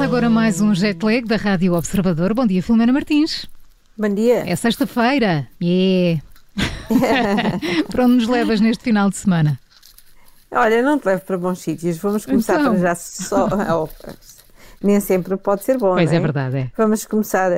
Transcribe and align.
Começa 0.00 0.16
agora 0.16 0.30
mais 0.30 0.62
um 0.62 0.74
jet 0.74 1.04
lag 1.04 1.26
da 1.26 1.36
Rádio 1.36 1.74
Observador. 1.74 2.32
Bom 2.32 2.46
dia, 2.46 2.62
Filomena 2.62 2.90
Martins. 2.90 3.44
Bom 3.98 4.08
dia. 4.08 4.50
É 4.50 4.56
sexta-feira. 4.56 5.46
Yeah! 5.62 6.22
para 7.92 8.06
onde 8.06 8.14
nos 8.14 8.26
levas 8.26 8.62
neste 8.62 8.82
final 8.82 9.10
de 9.10 9.18
semana? 9.18 9.60
Olha, 10.50 10.80
não 10.80 10.98
te 10.98 11.04
levo 11.04 11.20
para 11.20 11.36
bons 11.36 11.58
sítios. 11.58 11.98
Vamos 11.98 12.24
começar 12.24 12.60
então. 12.60 12.72
para 12.72 12.80
já 12.80 12.94
só. 12.94 13.46
Oh, 13.76 13.88
nem 14.82 15.00
sempre 15.00 15.36
pode 15.36 15.64
ser 15.64 15.76
bom. 15.76 15.92
Pois 15.92 16.10
é? 16.10 16.16
é 16.16 16.20
verdade. 16.20 16.56
É. 16.56 16.70
Vamos 16.78 17.04
começar 17.04 17.50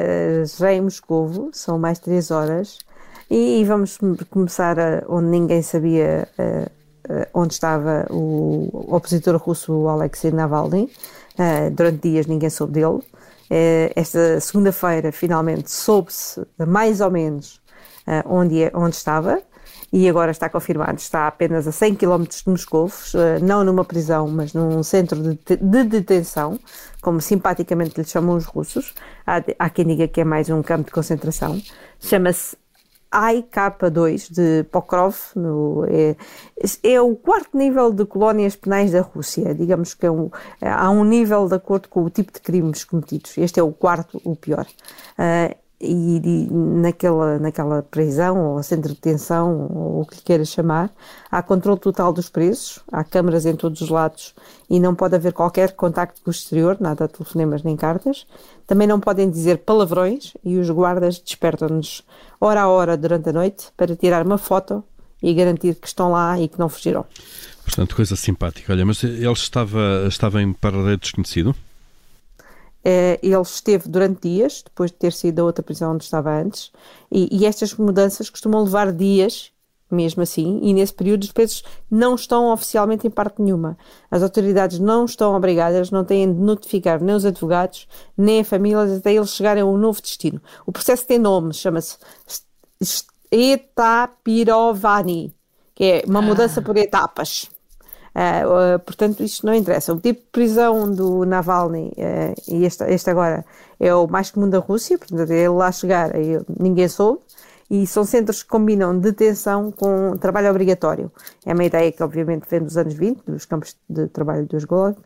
já 0.58 0.72
em 0.72 0.80
Moscovo, 0.80 1.50
são 1.52 1.78
mais 1.78 2.00
três 2.00 2.32
horas, 2.32 2.76
e 3.30 3.64
vamos 3.64 4.00
começar 4.28 4.76
onde 5.08 5.28
ninguém 5.28 5.62
sabia 5.62 6.26
uh, 6.36 6.64
uh, 6.64 6.70
onde 7.34 7.54
estava 7.54 8.06
o 8.10 8.94
opositor 8.94 9.36
russo 9.36 9.88
Alexei 9.88 10.30
Navalny. 10.30 10.90
Uh, 11.34 11.70
durante 11.70 12.08
dias 12.08 12.26
ninguém 12.26 12.50
soube 12.50 12.74
dele. 12.74 13.00
esta 13.94 14.40
segunda-feira, 14.40 15.10
finalmente, 15.12 15.70
soube-se 15.70 16.44
mais 16.66 17.00
ou 17.00 17.10
menos 17.10 17.60
onde, 18.26 18.64
é, 18.64 18.72
onde 18.74 18.96
estava 18.96 19.42
e 19.92 20.08
agora 20.08 20.30
está 20.30 20.48
confirmado, 20.48 20.96
está 20.96 21.26
apenas 21.26 21.68
a 21.68 21.72
100 21.72 21.96
km 21.96 22.22
de 22.22 22.42
Moscou, 22.46 22.90
eh, 23.14 23.38
não 23.40 23.62
numa 23.62 23.84
prisão, 23.84 24.26
mas 24.26 24.54
num 24.54 24.82
centro 24.82 25.20
de, 25.22 25.56
de 25.56 25.84
detenção, 25.84 26.58
como 27.02 27.20
simpaticamente 27.20 28.00
lhe 28.00 28.06
chamam 28.06 28.36
os 28.36 28.46
russos. 28.46 28.94
Há 29.26 29.68
quem 29.68 29.86
diga 29.86 30.08
que 30.08 30.22
é 30.22 30.24
mais 30.24 30.48
um 30.48 30.62
campo 30.62 30.86
de 30.86 30.92
concentração. 30.92 31.60
Chama-se 32.00 32.56
IK2 33.12 34.32
de 34.32 34.64
Pokrov, 34.70 35.14
no, 35.36 35.84
é, 35.86 36.16
é, 36.82 37.00
o 37.00 37.14
quarto 37.14 37.56
nível 37.56 37.92
de 37.92 38.04
colónias 38.04 38.56
penais 38.56 38.90
da 38.92 39.02
Rússia. 39.02 39.54
Digamos 39.54 39.94
que 39.94 40.06
é 40.06 40.10
um, 40.10 40.30
há 40.60 40.90
um 40.90 41.04
nível 41.04 41.46
de 41.48 41.54
acordo 41.54 41.88
com 41.88 42.02
o 42.04 42.10
tipo 42.10 42.32
de 42.32 42.40
crimes 42.40 42.84
cometidos. 42.84 43.36
Este 43.38 43.60
é 43.60 43.62
o 43.62 43.72
quarto, 43.72 44.20
o 44.24 44.34
pior. 44.34 44.66
Uh, 45.18 45.61
e, 45.82 46.18
e, 46.24 46.48
naquela, 46.50 47.38
naquela 47.38 47.82
prisão 47.82 48.54
ou 48.54 48.62
centro 48.62 48.90
de 48.90 48.94
detenção 48.94 49.68
ou 49.68 50.02
o 50.02 50.06
que 50.06 50.22
queira 50.22 50.44
chamar, 50.44 50.90
há 51.30 51.42
controle 51.42 51.80
total 51.80 52.12
dos 52.12 52.28
preços, 52.28 52.78
há 52.90 53.02
câmaras 53.02 53.44
em 53.44 53.56
todos 53.56 53.80
os 53.80 53.90
lados 53.90 54.34
e 54.70 54.78
não 54.78 54.94
pode 54.94 55.16
haver 55.16 55.32
qualquer 55.32 55.72
contacto 55.72 56.22
com 56.22 56.30
o 56.30 56.32
exterior, 56.32 56.76
nada 56.80 57.06
de 57.06 57.14
telefonemas 57.14 57.62
nem 57.62 57.76
cartas. 57.76 58.26
Também 58.66 58.86
não 58.86 59.00
podem 59.00 59.28
dizer 59.28 59.58
palavrões 59.58 60.32
e 60.44 60.56
os 60.56 60.70
guardas 60.70 61.18
despertam-nos 61.18 62.04
hora 62.40 62.62
a 62.62 62.68
hora 62.68 62.96
durante 62.96 63.28
a 63.28 63.32
noite 63.32 63.66
para 63.76 63.96
tirar 63.96 64.24
uma 64.24 64.38
foto 64.38 64.84
e 65.22 65.34
garantir 65.34 65.74
que 65.74 65.86
estão 65.86 66.10
lá 66.10 66.38
e 66.40 66.48
que 66.48 66.58
não 66.58 66.68
fugiram. 66.68 67.04
Portanto, 67.64 67.94
coisa 67.94 68.16
simpática. 68.16 68.72
Olha, 68.72 68.84
mas 68.84 69.02
ele 69.04 69.30
estava, 69.32 70.04
estava 70.08 70.42
em 70.42 70.52
paradeiro 70.52 70.98
desconhecido? 70.98 71.54
Uh, 72.84 73.14
ele 73.22 73.40
esteve 73.40 73.88
durante 73.88 74.28
dias, 74.28 74.62
depois 74.64 74.90
de 74.90 74.96
ter 74.96 75.12
saído 75.12 75.36
da 75.36 75.44
outra 75.44 75.62
prisão 75.62 75.94
onde 75.94 76.02
estava 76.02 76.36
antes, 76.36 76.72
e, 77.10 77.28
e, 77.30 77.46
estas 77.46 77.74
mudanças 77.74 78.28
costumam 78.28 78.64
levar 78.64 78.92
dias, 78.92 79.52
mesmo 79.88 80.22
assim, 80.22 80.58
e 80.62 80.72
nesse 80.72 80.92
período 80.92 81.22
os 81.22 81.30
presos 81.30 81.62
não 81.90 82.16
estão 82.16 82.52
oficialmente 82.52 83.06
em 83.06 83.10
parte 83.10 83.40
nenhuma. 83.40 83.78
As 84.10 84.22
autoridades 84.22 84.80
não 84.80 85.04
estão 85.04 85.34
obrigadas, 85.34 85.90
não 85.90 86.04
têm 86.04 86.32
de 86.32 86.40
notificar 86.40 87.00
nem 87.00 87.14
os 87.14 87.24
advogados, 87.24 87.86
nem 88.16 88.40
a 88.40 88.44
família, 88.44 88.96
até 88.96 89.14
eles 89.14 89.30
chegarem 89.30 89.62
a 89.62 89.66
um 89.66 89.76
novo 89.76 90.02
destino. 90.02 90.40
O 90.66 90.72
processo 90.72 91.06
tem 91.06 91.18
nome, 91.18 91.54
chama-se 91.54 91.98
Etapirovani, 93.30 95.32
que 95.74 95.84
é 95.84 96.02
uma 96.06 96.20
mudança 96.20 96.60
ah. 96.60 96.62
por 96.62 96.76
etapas. 96.76 97.48
Uh, 98.14 98.78
portanto, 98.80 99.22
isto 99.22 99.46
não 99.46 99.54
interessa. 99.54 99.92
O 99.92 100.00
tipo 100.00 100.20
de 100.20 100.26
prisão 100.30 100.90
do 100.90 101.24
Navalny, 101.24 101.92
uh, 101.96 102.52
e 102.52 102.64
este, 102.64 102.84
este, 102.84 103.10
agora 103.10 103.44
é 103.80 103.94
o 103.94 104.06
mais 104.06 104.30
comum 104.30 104.48
da 104.48 104.58
Rússia, 104.58 104.98
portanto, 104.98 105.30
ele 105.30 105.48
lá 105.48 105.72
chegar, 105.72 106.10
ninguém 106.60 106.88
soube, 106.88 107.20
e 107.70 107.86
são 107.86 108.04
centros 108.04 108.42
que 108.42 108.48
combinam 108.50 108.98
detenção 108.98 109.72
com 109.72 110.14
trabalho 110.18 110.50
obrigatório. 110.50 111.10
É 111.46 111.54
uma 111.54 111.64
ideia 111.64 111.90
que, 111.90 112.02
obviamente, 112.02 112.46
vem 112.48 112.62
dos 112.62 112.76
anos 112.76 112.92
20, 112.92 113.22
dos 113.26 113.46
campos 113.46 113.74
de 113.88 114.08
trabalho 114.08 114.46
dos 114.46 114.64
Gulag, 114.64 114.98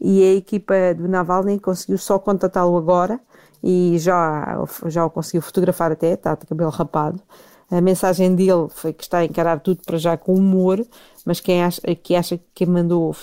e 0.00 0.22
a 0.22 0.34
equipa 0.34 0.74
do 0.96 1.08
Navalny 1.08 1.60
conseguiu 1.60 1.98
só 1.98 2.18
contatá-lo 2.18 2.76
agora 2.76 3.20
e 3.62 3.98
já, 3.98 4.64
já 4.86 5.04
o 5.04 5.10
conseguiu 5.10 5.42
fotografar 5.42 5.92
até, 5.92 6.12
está 6.12 6.34
de 6.34 6.46
cabelo 6.46 6.70
rapado. 6.70 7.20
A 7.70 7.82
mensagem 7.82 8.34
dele 8.34 8.68
foi 8.70 8.94
que 8.94 9.02
está 9.02 9.18
a 9.18 9.24
encarar 9.24 9.60
tudo 9.60 9.82
para 9.84 9.98
já 9.98 10.16
com 10.16 10.34
humor, 10.34 10.82
mas 11.24 11.38
quem 11.38 11.62
acha 11.62 11.82
que 12.02 12.14
acha 12.14 12.38
que 12.38 12.44
quem 12.54 12.66
mandou 12.66 13.14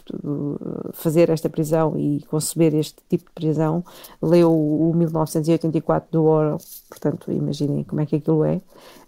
fazer 0.93 1.31
esta 1.31 1.49
prisão 1.49 1.97
e 1.97 2.23
conceber 2.29 2.75
este 2.75 2.97
tipo 3.09 3.25
de 3.25 3.31
prisão 3.31 3.83
leu 4.21 4.51
o 4.53 4.93
1984 4.95 6.09
do 6.11 6.25
Orwell, 6.25 6.59
portanto 6.87 7.31
imaginem 7.31 7.83
como 7.83 8.01
é 8.01 8.05
que 8.05 8.17
aquilo 8.17 8.45
é. 8.45 8.57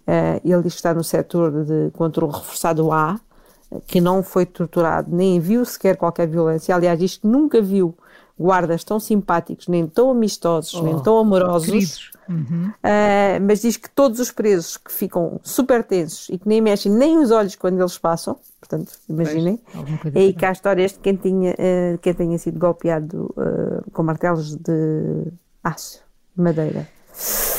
Uh, 0.08 0.40
ele 0.44 0.62
diz 0.62 0.72
que 0.72 0.78
está 0.78 0.92
no 0.92 1.04
setor 1.04 1.64
de 1.64 1.90
controle 1.92 2.32
reforçado 2.32 2.90
A, 2.90 3.20
que 3.86 4.00
não 4.00 4.22
foi 4.22 4.44
torturado, 4.46 5.14
nem 5.14 5.38
viu 5.38 5.64
sequer 5.64 5.96
qualquer 5.96 6.26
violência. 6.26 6.74
Aliás, 6.74 6.98
diz 6.98 7.16
que 7.18 7.26
nunca 7.26 7.60
viu 7.60 7.94
guardas 8.38 8.84
tão 8.84 9.00
simpáticos, 9.00 9.68
nem 9.68 9.86
tão 9.86 10.10
amistosos, 10.10 10.74
oh, 10.74 10.82
nem 10.82 11.02
tão 11.02 11.18
amorosos. 11.18 12.10
Uhum. 12.28 12.68
Uh, 12.68 13.42
mas 13.46 13.62
diz 13.62 13.76
que 13.76 13.88
todos 13.88 14.20
os 14.20 14.30
presos 14.30 14.76
que 14.76 14.92
ficam 14.92 15.40
super 15.42 15.82
tensos 15.82 16.28
e 16.28 16.38
que 16.38 16.46
nem 16.46 16.60
mexem 16.60 16.92
nem 16.92 17.18
os 17.18 17.30
olhos 17.30 17.56
quando 17.56 17.80
eles 17.80 17.98
passam, 17.98 18.36
portanto, 18.60 18.92
imaginem, 19.08 19.60
é 20.14 20.20
aí 20.20 20.32
cá 20.32 20.50
a 20.50 20.52
história 20.52 20.86
de 20.86 20.94
quem 20.98 21.16
tinha, 21.16 21.52
uh, 21.52 21.98
quem 21.98 22.14
tenha 22.14 22.38
sido 22.38 22.58
golpeado 22.58 23.34
uh, 23.36 23.90
com 23.92 24.02
martelos 24.02 24.54
de 24.54 25.32
aço, 25.64 26.00
madeira. 26.36 26.86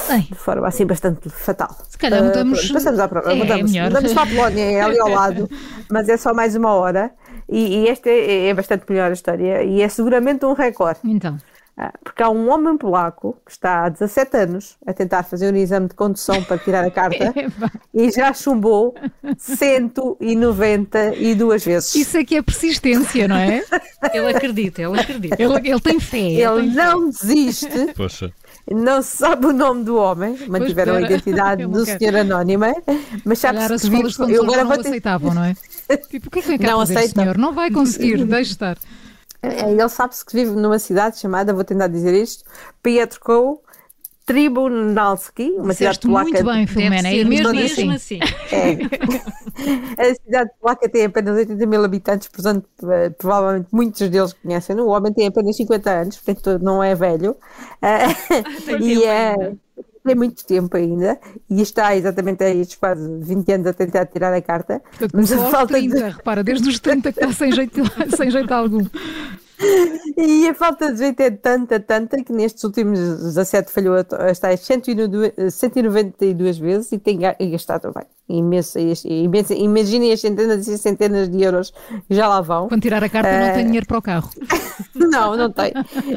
Bem. 0.08 0.22
De 0.22 0.36
forma 0.36 0.68
assim 0.68 0.86
bastante 0.86 1.30
fatal. 1.30 1.76
Se 1.88 1.98
calhar 1.98 2.24
mudamos. 2.24 2.70
Uh, 2.70 2.74
passamos 2.74 3.00
à 3.00 3.08
prova. 3.08 3.32
É, 3.32 3.36
mudamos, 3.36 3.76
é 3.76 3.84
mudamos 3.84 4.14
para 4.14 4.24
a 4.24 4.28
Polónia, 4.28 4.64
é 4.64 4.82
ali 4.82 5.00
ao 5.00 5.10
lado, 5.10 5.50
mas 5.90 6.10
é 6.10 6.18
só 6.18 6.34
mais 6.34 6.56
uma 6.56 6.74
hora. 6.74 7.12
E, 7.52 7.80
e 7.80 7.88
esta 7.88 8.10
é, 8.10 8.48
é, 8.48 8.54
bastante 8.54 8.86
melhor 8.90 9.10
a 9.10 9.14
história 9.14 9.64
e 9.64 9.82
é 9.82 9.90
seguramente 9.90 10.46
um 10.46 10.54
recorde. 10.54 11.00
Então. 11.04 11.38
Ah, 11.82 11.94
porque 12.04 12.22
há 12.22 12.30
um 12.30 12.52
homem 12.52 12.78
polaco 12.78 13.38
que 13.46 13.54
está 13.54 13.86
há 13.86 13.90
17 13.90 14.36
anos 14.36 14.76
a 14.86 14.92
tentar 14.92 15.24
fazer 15.24 15.54
um 15.54 15.56
exame 15.56 15.88
de 15.88 15.96
condução 15.96 16.44
para 16.44 16.58
tirar 16.58 16.84
a 16.84 16.92
carta 16.92 17.34
e 17.96 18.12
já 18.12 18.34
chumbou 18.34 18.94
192 19.38 21.64
vezes. 21.64 21.96
Isso 21.96 22.18
aqui 22.18 22.36
é 22.36 22.42
persistência, 22.42 23.30
não 23.30 23.38
é? 23.38 23.64
Ele 24.14 24.28
acredita, 24.28 24.82
ele 24.82 25.00
acredita. 25.00 25.42
Ele, 25.42 25.70
ele 25.70 25.80
tem 25.80 26.02
fé. 26.02 26.18
Ele, 26.18 26.42
ele 26.42 26.68
tem 26.68 26.72
não 26.72 27.14
fé. 27.14 27.28
desiste. 27.28 27.94
Poxa. 27.96 28.34
Não 28.70 29.02
se 29.02 29.16
sabe 29.18 29.46
o 29.46 29.54
nome 29.54 29.86
do 29.86 29.96
homem, 29.96 30.38
mantiveram 30.48 30.96
a 30.96 31.02
identidade 31.02 31.66
do 31.72 31.86
senhor 31.86 32.14
anónima, 32.16 32.76
mas 33.24 33.40
sabe-se 33.40 33.74
as 33.74 33.86
escolas 33.86 34.18
de 34.18 34.34
eu 34.34 34.44
agora 34.44 34.66
não 34.66 34.72
vou 34.72 34.82
aceitavam, 34.82 35.34
não 35.34 35.46
é? 35.46 35.56
Tipo, 36.10 36.28
o 36.28 36.32
que 36.32 36.40
é 36.40 36.58
que 36.58 36.58
não 36.58 36.80
fazer, 36.80 36.98
aceita. 36.98 37.22
senhor? 37.22 37.38
Não 37.38 37.54
vai 37.54 37.72
conseguir, 37.72 38.26
deixe 38.26 38.52
estar. 38.52 38.78
É, 39.42 39.72
ele 39.72 39.90
sabe-se 39.90 40.26
que 40.26 40.34
vive 40.34 40.52
numa 40.52 40.80
cidade 40.80 41.18
chamada, 41.20 41.54
vou 41.54 41.64
tentar 41.64 41.88
dizer 41.88 42.14
isto, 42.14 42.44
Pietrkow 42.84 43.64
Tribunalski, 44.30 45.54
uma 45.58 45.74
Disseste 45.74 46.06
cidade 46.06 46.08
polaca. 46.08 46.30
Muito 46.30 46.46
bem, 46.46 46.68
Filomena, 46.68 47.10
é 47.10 47.24
mesmo, 47.24 47.52
mesmo 47.52 47.92
assim. 47.92 47.92
assim. 47.92 48.20
É. 48.52 48.78
a 50.12 50.14
cidade 50.14 50.52
polaca 50.62 50.88
tem 50.88 51.06
apenas 51.06 51.36
80 51.36 51.66
mil 51.66 51.84
habitantes, 51.84 52.28
portanto, 52.28 52.68
eh, 52.92 53.10
provavelmente 53.10 53.70
muitos 53.72 54.08
deles 54.08 54.34
conhecem. 54.34 54.80
O 54.80 54.90
homem 54.90 55.12
tem 55.12 55.26
apenas 55.26 55.56
50 55.58 55.90
anos, 55.90 56.18
portanto, 56.18 56.64
não 56.64 56.84
é 56.84 56.94
velho. 56.94 57.36
Ah, 57.82 58.06
e 58.80 59.04
é 59.04 59.54
tem 60.04 60.16
muito 60.16 60.46
tempo 60.46 60.76
ainda 60.76 61.20
e 61.50 61.62
está 61.62 61.96
exatamente 61.96 62.44
a 62.44 62.50
estes 62.50 62.78
quase 62.78 63.08
20 63.20 63.52
anos 63.52 63.68
a 63.68 63.74
tentar 63.74 64.06
tirar 64.06 64.34
a 64.34 64.42
carta. 64.42 64.82
Portanto, 64.90 65.12
mas 65.14 65.32
a 65.32 65.38
falta 65.50 65.74
30, 65.74 65.96
de... 65.96 66.10
repara, 66.10 66.44
desde 66.44 66.70
os 66.70 66.80
30 66.80 67.12
que 67.12 67.20
está 67.20 67.34
sem 67.34 67.52
jeito, 67.52 67.82
sem 68.16 68.32
jeito 68.32 68.52
algum. 68.54 68.86
E 70.18 70.48
a 70.48 70.54
falta 70.54 70.92
de 70.92 71.00
jeito 71.00 71.20
é 71.22 71.32
tanta, 71.32 71.80
tanta, 71.80 72.24
que 72.24 72.32
nestes 72.32 72.64
últimos 72.64 72.98
17 72.98 73.72
falhou 73.72 73.96
as 73.96 74.40
tais 74.40 74.62
192 74.62 76.58
vezes 76.58 76.92
e 76.92 76.98
tem 76.98 77.20
gastado 77.52 77.94
bem, 77.94 78.06
imenso, 78.30 78.80
imenso, 78.80 79.54
imaginem 79.54 80.12
as 80.14 80.22
centenas 80.22 80.68
e 80.68 80.78
centenas 80.78 81.30
de 81.30 81.42
euros 81.42 81.74
que 82.08 82.16
já 82.16 82.28
lá 82.28 82.42
vão. 82.42 82.70
Quando 82.70 82.82
tirar 82.82 83.04
a 83.04 83.10
carta 83.10 83.30
uh, 83.30 83.48
não 83.48 83.54
tem 83.54 83.66
dinheiro 83.66 83.86
para 83.86 83.98
o 83.98 84.02
carro. 84.02 84.30
não, 85.10 85.36
não 85.36 85.52
tem. 85.52 85.72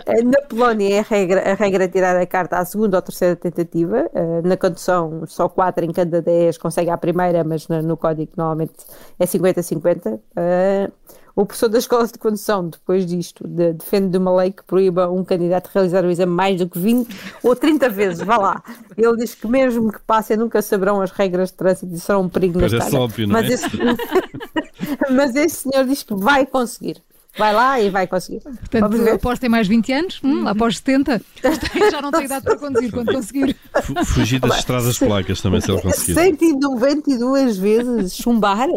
Eh, 0.07 0.23
na 0.23 0.41
Polónia 0.43 0.97
é 0.97 0.99
a 1.01 1.03
regra, 1.03 1.53
a 1.53 1.55
regra 1.55 1.85
é 1.85 1.89
tirar 1.89 2.17
a 2.17 2.27
carta 2.27 2.59
à 2.59 2.65
segunda 2.65 2.97
ou 2.97 3.03
terceira 3.03 3.37
tentativa. 3.37 4.11
Uh, 4.13 4.47
na 4.47 4.57
condução, 4.57 5.25
só 5.27 5.49
4 5.49 5.85
em 5.85 5.93
cada 5.93 6.21
10 6.21 6.59
consegue 6.59 6.91
a 6.91 6.97
primeira, 6.97 7.45
mas 7.45 7.67
no, 7.69 7.97
código 7.97 8.33
normalmente 8.37 8.73
é 9.19 9.25
50-50. 9.25 10.15
Uh, 10.15 10.93
o 11.35 11.47
professor 11.47 11.69
da 11.69 11.79
escola 11.79 12.07
de 12.07 12.19
condução, 12.19 12.69
depois 12.69 13.07
disto, 13.07 13.49
de, 13.49 13.73
defende 13.73 14.11
de 14.11 14.19
uma 14.19 14.35
lei 14.37 14.53
que 14.53 14.63
proíba 14.65 15.11
um 15.11 15.25
candidato 15.25 15.69
de 15.69 15.75
realizar 15.75 16.05
o 16.05 16.11
exame 16.11 16.33
mais 16.33 16.59
do 16.59 16.69
que 16.69 16.79
20 16.79 17.09
ou 17.43 17.57
30 17.57 17.89
vezes. 17.89 18.23
Vá 18.23 18.37
lá. 18.37 18.63
Ele 18.97 19.17
diz 19.17 19.35
que 19.35 19.47
mesmo 19.47 19.91
que 19.91 20.01
passem, 20.01 20.37
nunca 20.37 20.61
saberão 20.61 21.01
as 21.01 21.11
regras 21.11 21.51
de 21.51 21.57
trânsito 21.57 21.95
e 21.95 21.99
serão 21.99 22.23
um 22.23 22.29
perigo 22.29 22.61
na. 22.61 22.67
É 22.67 22.97
óbvio, 22.97 23.27
não 23.27 23.33
mas, 23.33 23.51
é? 23.51 23.55
esse, 23.55 23.67
mas 25.11 25.35
esse 25.35 25.57
senhor 25.71 25.87
diz 25.87 26.03
que 26.03 26.15
vai 26.15 26.45
conseguir. 26.45 27.03
Vai 27.39 27.53
lá 27.55 27.81
e 27.81 27.91
vai 27.91 28.07
conseguir. 28.07 28.41
Portanto, 28.41 28.81
Vamos 28.81 29.01
ver. 29.01 29.13
após 29.15 29.39
ter 29.39 29.49
mais 29.49 29.67
20 29.69 29.93
anos, 29.93 30.21
hum, 30.23 30.47
após 30.47 30.77
70, 30.79 31.21
já 31.91 32.01
não 32.03 32.11
tem 32.11 32.25
idade 32.25 32.45
para 32.45 32.57
conduzir 32.59 32.91
quando 32.93 33.13
conseguir. 33.13 33.57
Fu- 33.83 34.05
Fugir 34.05 34.41
das 34.41 34.59
estradas 34.59 34.99
polacas 34.99 35.41
também, 35.41 35.61
se 35.61 35.71
ele 35.71 35.81
conseguir. 35.81 36.15
192 36.15 37.57
vezes 37.57 38.15
chumbar 38.15 38.69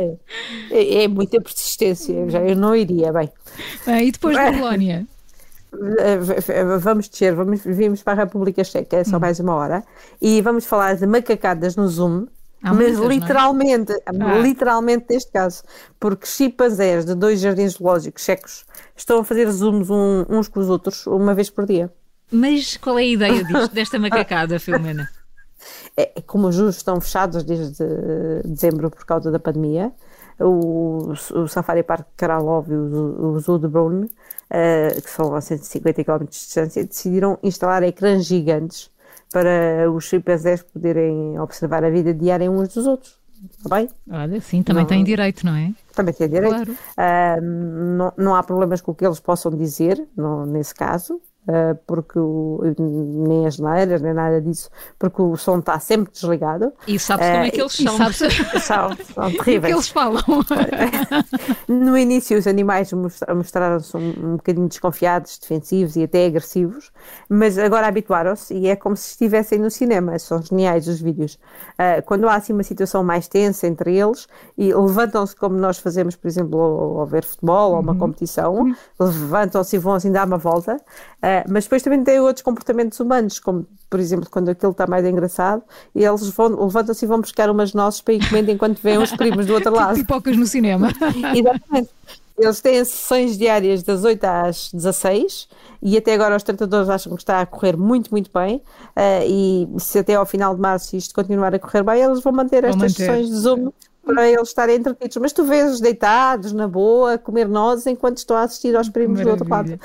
é, 0.71 1.03
é 1.03 1.07
muita 1.07 1.39
persistência. 1.41 2.29
Já 2.29 2.39
eu 2.41 2.55
não 2.55 2.75
iria. 2.75 3.11
Bem, 3.13 3.29
Bem, 3.85 4.07
e 4.07 4.11
depois 4.11 4.35
da 4.35 4.51
Polónia? 4.51 5.05
Vamos 6.81 7.09
descer, 7.09 7.35
vamos, 7.35 7.61
vimos 7.65 8.01
para 8.01 8.13
a 8.13 8.23
República 8.25 8.63
Checa, 8.63 8.97
é 8.97 9.01
Hum. 9.01 9.05
só 9.05 9.19
mais 9.19 9.39
uma 9.41 9.53
hora, 9.55 9.83
e 10.21 10.41
vamos 10.41 10.65
falar 10.65 10.95
de 10.95 11.05
macacadas 11.05 11.75
no 11.75 11.87
Zoom. 11.87 12.27
Há 12.63 12.73
mas 12.73 12.97
muitas, 12.97 13.05
é? 13.05 13.07
literalmente, 13.07 13.93
Ah. 14.05 14.37
literalmente 14.39 15.05
neste 15.09 15.31
caso, 15.31 15.63
porque 15.99 16.25
chimpanzés 16.25 17.05
de 17.05 17.13
dois 17.13 17.39
jardins 17.39 17.73
zoológicos 17.73 18.23
checos 18.23 18.65
estão 18.95 19.19
a 19.19 19.23
fazer 19.23 19.49
zooms 19.51 19.89
um- 19.89 20.25
uns 20.29 20.47
com 20.47 20.59
os 20.59 20.69
outros 20.69 21.05
uma 21.05 21.33
vez 21.35 21.49
por 21.49 21.65
dia. 21.65 21.93
Mas 22.31 22.75
qual 22.77 22.97
é 22.97 23.03
a 23.03 23.05
ideia 23.05 23.43
disto, 23.43 23.69
desta 23.75 23.99
macacada, 23.99 24.59
Filomena? 24.59 25.07
É, 25.97 26.21
como 26.25 26.47
os 26.47 26.55
zoos 26.55 26.77
estão 26.77 26.99
fechados 26.99 27.43
desde 27.43 27.83
dezembro 28.43 28.89
por 28.89 29.05
causa 29.05 29.31
da 29.31 29.39
pandemia, 29.39 29.91
o, 30.39 31.13
o 31.33 31.47
Safari 31.47 31.83
Park 31.83 32.07
Kralov 32.17 32.69
e 32.69 32.75
o, 32.75 33.31
o 33.33 33.39
Zoo 33.39 33.57
de 33.59 33.67
Brno, 33.67 34.09
eh, 34.49 34.99
que 35.01 35.09
são 35.09 35.33
a 35.33 35.39
150 35.41 36.03
km 36.03 36.19
de 36.25 36.29
distância, 36.31 36.83
decidiram 36.83 37.37
instalar 37.41 37.81
ecrãs 37.83 38.25
gigantes 38.25 38.89
para 39.35 39.91
os 39.91 40.05
chimpanzés 40.05 40.63
poderem 40.63 41.37
observar 41.41 41.83
a 41.83 41.89
vida 41.89 42.13
diária 42.13 42.49
uns 42.49 42.73
dos 42.73 42.87
outros. 42.87 43.19
Está 43.57 43.75
bem? 43.75 43.89
Olha, 44.09 44.39
sim, 44.39 44.63
também 44.63 44.83
Não. 44.83 44.87
tem 44.87 45.03
direito, 45.03 45.45
não 45.45 45.53
é? 45.53 45.73
Também 45.93 46.13
tem 46.13 46.29
direito. 46.29 46.55
Claro. 46.55 46.77
Ah, 46.95 47.35
não, 47.41 48.13
não 48.15 48.33
há 48.33 48.41
problemas 48.41 48.79
com 48.79 48.93
o 48.93 48.95
que 48.95 49.05
eles 49.05 49.19
possam 49.19 49.51
dizer, 49.51 50.01
nesse 50.47 50.73
caso, 50.73 51.19
porque 51.85 52.17
o- 52.19 52.61
nem 52.77 53.45
as 53.45 53.59
neiras, 53.59 54.01
nem 54.01 54.13
nada 54.13 54.41
disso, 54.41 54.69
porque 54.97 55.21
o 55.21 55.35
som 55.37 55.59
está 55.59 55.79
sempre 55.79 56.11
desligado. 56.11 56.73
E 56.87 56.97
sabes 56.99 57.27
como 57.27 57.43
é 57.45 57.49
que 57.51 57.61
eles 57.61 57.79
E 57.79 57.83
são? 57.83 57.97
sabes 57.97 58.17
São, 58.65 58.89
são 59.13 59.27
o 59.27 59.31
que 59.31 59.43
terríveis. 59.43 59.73
eles 59.73 59.87
falam? 59.89 60.21
No 61.67 61.97
início, 61.97 62.37
os 62.37 62.47
animais 62.47 62.91
mostra- 62.93 63.33
mostraram-se 63.33 63.95
um, 63.97 64.35
bocadinho 64.37 64.67
desconfiados, 64.67 65.37
defensivos 65.37 65.95
e 65.95 66.03
até 66.03 66.25
agressivos, 66.25 66.91
mas 67.29 67.57
agora 67.57 67.87
habituaram-se 67.87 68.53
e 68.53 68.67
é 68.67 68.75
como 68.75 68.95
se 68.95 69.09
estivessem 69.11 69.59
no 69.59 69.69
cinema. 69.69 70.17
São 70.19 70.41
geniais 70.41 70.87
os 70.87 71.01
vídeos. 71.01 71.39
Ah, 71.77 72.01
quando 72.01 72.27
há 72.27 72.35
assim 72.35 72.53
uma 72.53 72.63
situação 72.63 73.03
mais 73.03 73.27
tensa 73.27 73.67
entre 73.67 73.95
eles 73.97 74.27
e 74.57 74.73
levantam-se 74.73 75.35
como 75.35 75.55
nós 75.55 75.77
fazemos, 75.77 76.15
por 76.15 76.27
exemplo, 76.27 76.59
ao, 76.59 76.99
ao 77.01 77.05
ver 77.05 77.23
futebol 77.25 77.73
ou 77.73 77.79
uma 77.79 77.95
competição, 77.95 78.73
levantam-se 78.99 79.75
e 79.75 79.79
vão 79.79 79.93
assim 79.93 80.11
dar 80.11 80.25
uma 80.27 80.37
volta, 80.37 80.77
Ah, 81.41 81.45
mas 81.49 81.65
depois 81.65 81.81
também 81.81 82.03
têm 82.03 82.19
outros 82.19 82.43
comportamentos 82.43 82.99
humanos, 82.99 83.39
como 83.39 83.65
por 83.89 83.99
exemplo, 83.99 84.29
quando 84.29 84.49
aquilo 84.49 84.71
está 84.71 84.85
mais 84.87 85.05
engraçado, 85.05 85.63
e 85.93 86.03
eles 86.03 86.27
vão, 86.29 86.47
levantam-se 86.65 87.05
e 87.05 87.07
vão 87.07 87.21
buscar 87.21 87.49
umas 87.49 87.73
nozes 87.73 88.01
para 88.01 88.13
ir 88.15 88.27
comendo 88.27 88.51
enquanto 88.51 88.79
vêm 88.81 88.97
os 88.97 89.11
primos 89.11 89.45
do 89.45 89.53
outro 89.53 89.71
lado. 89.75 89.95
Pipocas 89.95 90.35
no 90.35 90.45
cinema. 90.45 90.89
Exatamente. 91.33 91.89
Eles 92.37 92.59
têm 92.59 92.83
sessões 92.83 93.37
diárias 93.37 93.81
das 93.83 94.03
8 94.03 94.23
às 94.25 94.69
16 94.73 95.47
e 95.81 95.95
até 95.95 96.13
agora 96.15 96.35
os 96.35 96.43
tratadores 96.43 96.89
acham 96.89 97.15
que 97.15 97.21
está 97.21 97.39
a 97.39 97.45
correr 97.45 97.77
muito, 97.77 98.11
muito 98.11 98.29
bem. 98.33 98.61
eh, 98.93 99.25
e 99.25 99.67
se 99.77 99.99
até 99.99 100.15
ao 100.15 100.25
final 100.25 100.53
de 100.53 100.59
março 100.59 100.97
isto 100.97 101.15
continuar 101.15 101.55
a 101.55 101.59
correr 101.59 101.83
bem, 101.83 102.01
eles 102.01 102.19
vão 102.21 102.33
manter 102.33 102.63
Vão 102.63 102.71
estas 102.71 102.91
manter. 102.91 103.05
sessões 103.05 103.29
de 103.29 103.35
Zoom 103.37 103.71
para 104.05 104.29
eles 104.29 104.49
estarem 104.49 104.75
entretidos. 104.75 105.15
Mas 105.17 105.31
tu 105.31 105.45
vês 105.45 105.79
deitados, 105.79 106.51
na 106.51 106.67
boa, 106.67 107.13
a 107.13 107.17
comer 107.17 107.47
nozes 107.47 107.87
enquanto 107.87 108.17
estão 108.17 108.35
a 108.35 108.41
assistir 108.41 108.75
aos 108.75 108.89
primos 108.89 109.21
do 109.21 109.29
outro 109.29 109.49
lado. 109.49 109.79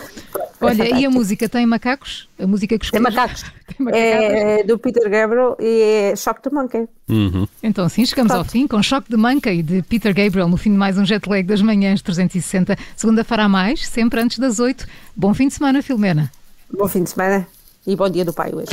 Olha, 0.61 0.99
e 0.99 1.07
a 1.07 1.11
música 1.11 1.49
tem 1.49 1.65
macacos? 1.65 2.29
A 2.39 2.47
música 2.47 2.79
que 2.79 2.91
Tem 2.91 3.01
escolhes? 3.01 3.17
macacos. 3.17 3.45
Tem? 3.77 3.89
É 3.93 4.63
do 4.63 4.79
Peter 4.79 5.09
Gabriel 5.09 5.57
e 5.59 6.11
é 6.13 6.17
Shock 6.17 6.43
the 6.43 6.51
Monkey. 6.51 6.87
Uhum. 7.09 7.47
Então, 7.63 7.89
sim, 7.89 8.05
chegamos 8.05 8.31
ao 8.33 8.45
fim 8.45 8.67
com 8.67 8.83
Choque 8.83 9.11
de 9.11 9.17
Monkey 9.17 9.63
de 9.63 9.83
Peter 9.83 10.15
Gabriel 10.15 10.49
no 10.49 10.57
fim 10.57 10.73
de 10.73 10.77
mais 10.77 10.99
um 10.99 11.05
jet 11.05 11.27
lag 11.29 11.43
das 11.43 11.63
manhãs 11.63 12.03
360. 12.03 12.77
Segunda-feira 12.95 13.45
a 13.45 13.49
mais, 13.49 13.87
sempre 13.89 14.21
antes 14.21 14.39
das 14.39 14.59
8. 14.61 14.87
Bom 15.17 15.33
fim 15.33 15.49
de 15.49 15.55
semana, 15.55 15.83
Filomena. 15.83 16.31
Bom 16.73 16.87
fim 16.87 17.03
de 17.05 17.11
semana 17.11 17.47
e 17.87 17.97
bom 17.97 18.09
dia 18.11 18.25
do 18.25 18.33
pai 18.33 18.53
hoje. 18.53 18.71